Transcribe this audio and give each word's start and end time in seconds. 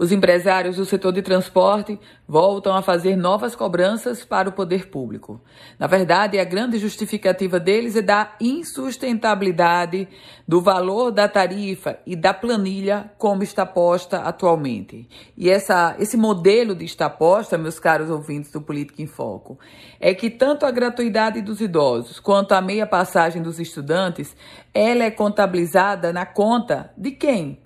Os 0.00 0.12
empresários 0.12 0.76
do 0.76 0.86
setor 0.86 1.12
de 1.12 1.20
transporte 1.20 2.00
voltam 2.26 2.74
a 2.74 2.80
fazer 2.80 3.16
novas 3.16 3.54
cobranças 3.54 4.24
para 4.24 4.48
o 4.48 4.52
poder 4.52 4.88
público. 4.88 5.42
Na 5.78 5.86
verdade, 5.86 6.38
a 6.38 6.44
grande 6.44 6.78
justificativa 6.78 7.60
deles 7.60 7.94
é 7.94 8.00
da 8.00 8.34
insustentabilidade 8.40 10.08
do 10.48 10.62
valor 10.62 11.10
da 11.10 11.28
tarifa 11.28 11.98
e 12.06 12.16
da 12.16 12.32
planilha 12.32 13.12
como 13.18 13.42
está 13.42 13.66
posta 13.66 14.20
atualmente. 14.20 15.06
E 15.36 15.50
essa, 15.50 15.94
esse 15.98 16.16
modelo 16.16 16.74
de 16.74 16.86
estar 16.86 17.10
posta, 17.10 17.58
meus 17.58 17.78
caros 17.78 18.08
ouvintes 18.08 18.50
do 18.50 18.62
Política 18.62 19.02
em 19.02 19.06
Foco, 19.06 19.58
é 20.00 20.14
que 20.14 20.30
tanto 20.30 20.64
a 20.64 20.70
gratuidade 20.70 21.42
dos 21.42 21.60
idosos 21.60 22.18
quanto 22.18 22.52
a 22.52 22.62
meia 22.62 22.86
passagem 22.86 23.42
dos 23.42 23.60
estudantes, 23.60 24.34
ela 24.72 25.04
é 25.04 25.10
contabilizada 25.10 26.10
na 26.10 26.24
conta 26.24 26.90
de 26.96 27.10
quem? 27.10 27.58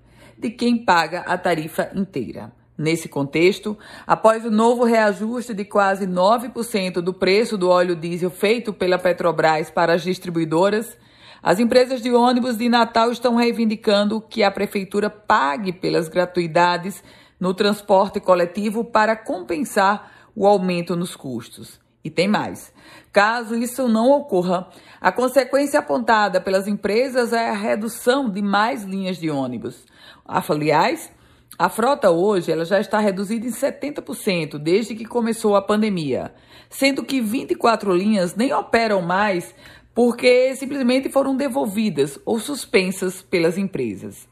De 0.45 0.51
quem 0.51 0.77
paga 0.77 1.21
a 1.21 1.39
tarifa 1.39 1.91
inteira. 1.95 2.53
Nesse 2.77 3.09
contexto, 3.09 3.79
após 4.07 4.45
o 4.45 4.51
novo 4.51 4.85
reajuste 4.85 5.55
de 5.55 5.65
quase 5.65 6.07
9% 6.07 7.01
do 7.01 7.15
preço 7.15 7.57
do 7.57 7.71
óleo 7.71 7.97
diesel 7.97 8.29
feito 8.29 8.71
pela 8.71 8.99
Petrobras 8.99 9.71
para 9.71 9.95
as 9.95 10.03
distribuidoras, 10.03 10.99
as 11.43 11.59
empresas 11.59 12.03
de 12.03 12.13
ônibus 12.13 12.59
de 12.59 12.69
Natal 12.69 13.11
estão 13.11 13.37
reivindicando 13.37 14.21
que 14.21 14.43
a 14.43 14.51
prefeitura 14.51 15.09
pague 15.09 15.73
pelas 15.73 16.11
gratuidades 16.11 17.03
no 17.41 17.55
transporte 17.55 18.21
coletivo 18.21 18.85
para 18.85 19.17
compensar 19.17 20.29
o 20.37 20.47
aumento 20.47 20.95
nos 20.95 21.17
custos. 21.17 21.81
E 22.05 22.11
tem 22.11 22.29
mais. 22.29 22.71
Caso 23.11 23.55
isso 23.57 23.89
não 23.89 24.11
ocorra, 24.11 24.69
a 25.01 25.11
consequência 25.11 25.81
apontada 25.81 26.41
pelas 26.41 26.69
empresas 26.69 27.33
é 27.33 27.49
a 27.49 27.55
redução 27.55 28.29
de 28.29 28.43
mais 28.43 28.85
linhas 28.85 29.17
de 29.17 29.31
ônibus. 29.31 29.87
Aliás, 30.27 31.11
a 31.59 31.69
frota 31.69 32.11
hoje 32.11 32.51
ela 32.51 32.65
já 32.65 32.81
está 32.81 32.99
reduzida 32.99 33.47
em 33.47 33.51
70% 33.51 34.59
desde 34.59 34.95
que 34.95 35.05
começou 35.05 35.55
a 35.55 35.63
pandemia, 35.63 36.35
sendo 36.69 37.05
que 37.05 37.21
24 37.21 37.95
linhas 37.95 38.35
nem 38.35 38.53
operam 38.53 39.01
mais 39.01 39.55
porque 39.95 40.55
simplesmente 40.57 41.09
foram 41.09 41.37
devolvidas 41.37 42.19
ou 42.27 42.41
suspensas 42.41 43.23
pelas 43.23 43.57
empresas. 43.57 44.29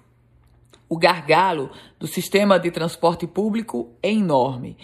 O 0.89 0.99
gargalo 0.99 1.71
do 1.99 2.07
sistema 2.07 2.59
de 2.59 2.71
transporte 2.71 3.27
público 3.27 3.93
é 4.03 4.11
enorme 4.11 4.77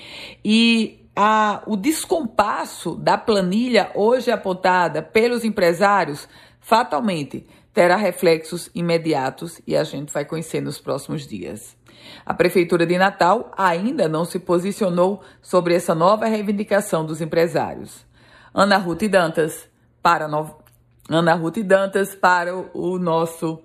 e 0.45 1.05
a, 1.21 1.65
o 1.67 1.77
descompasso 1.77 2.95
da 2.95 3.19
planilha 3.19 3.91
hoje 3.93 4.31
apontada 4.31 5.03
pelos 5.03 5.45
empresários 5.45 6.29
fatalmente 6.61 7.45
terá 7.75 7.97
reflexos 7.97 8.71
imediatos 8.73 9.61
e 9.67 9.77
a 9.77 9.83
gente 9.83 10.13
vai 10.13 10.25
conhecer 10.25 10.61
nos 10.61 10.79
próximos 10.79 11.27
dias. 11.27 11.77
A 12.25 12.33
Prefeitura 12.33 12.87
de 12.87 12.97
Natal 12.97 13.51
ainda 13.57 14.07
não 14.07 14.25
se 14.25 14.39
posicionou 14.39 15.21
sobre 15.43 15.75
essa 15.75 15.93
nova 15.93 16.27
reivindicação 16.27 17.05
dos 17.05 17.21
empresários. 17.21 18.07
Ana 18.55 18.77
Ruth 18.77 19.03
Dantas, 19.11 19.69
para 20.01 20.29
no... 20.29 20.55
Ana 21.09 21.35
Ruth 21.35 21.59
Dantas 21.65 22.15
para 22.15 22.55
o 22.55 22.97
nosso 22.97 23.61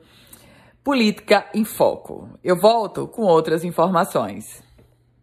Política 0.83 1.45
em 1.53 1.63
Foco. 1.63 2.29
Eu 2.43 2.59
volto 2.59 3.07
com 3.07 3.21
outras 3.21 3.63
informações. 3.63 4.62